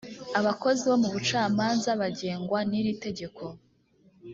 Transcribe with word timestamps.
abakozi 0.39 0.83
bo 0.89 0.97
mu 1.01 1.09
bucamanza 1.13 1.89
bagengwa 2.01 2.59
n 2.69 2.71
iri 2.79 2.93
tegeko 3.03 3.43